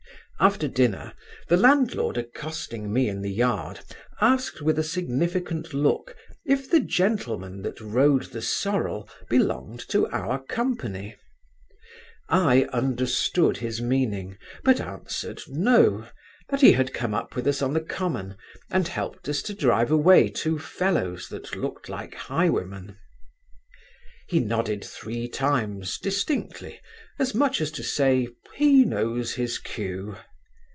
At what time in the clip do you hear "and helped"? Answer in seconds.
18.71-19.29